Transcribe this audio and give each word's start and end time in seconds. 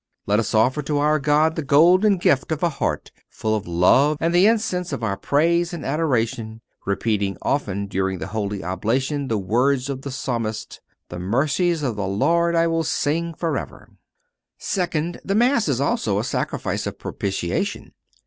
Let 0.25 0.39
us 0.39 0.55
offer 0.55 0.81
to 0.81 0.97
our 0.97 1.19
God 1.19 1.55
the 1.55 1.61
golden 1.61 2.17
gift 2.17 2.51
of 2.51 2.63
a 2.63 2.69
heart 2.69 3.11
full 3.29 3.55
of 3.55 3.67
love 3.67 4.17
and 4.19 4.33
the 4.33 4.47
incense 4.47 4.91
of 4.91 5.03
our 5.03 5.15
praise 5.15 5.73
and 5.73 5.85
adoration, 5.85 6.61
repeating 6.87 7.37
often 7.43 7.85
during 7.85 8.17
the 8.17 8.25
holy 8.25 8.63
oblation 8.63 9.27
the 9.27 9.37
words 9.37 9.91
of 9.91 10.01
the 10.01 10.09
Psalmist: 10.09 10.81
"The 11.09 11.19
mercies 11.19 11.83
of 11.83 11.97
the 11.97 12.07
Lord 12.07 12.55
I 12.55 12.65
will 12.65 12.83
sing 12.83 13.35
forever." 13.35 13.91
Second—The 14.57 15.35
Mass 15.35 15.67
is 15.67 15.79
also 15.79 16.17
a 16.17 16.23
sacrifice 16.23 16.87
of 16.87 16.97
propitiation. 16.97 17.93